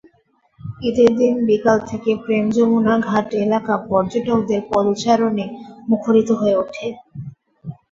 ঈদের 0.81 1.09
দিন 1.17 1.33
বিকেল 1.47 1.77
থেকে 1.89 2.11
প্রেম-যমুনা 2.23 2.95
ঘাট 3.07 3.27
এলাকা 3.43 3.73
পর্যটকদের 3.89 4.61
পদচারণে 4.69 5.45
মুখরিত 5.89 6.29
হয়ে 6.39 6.55
ওঠে। 6.55 6.87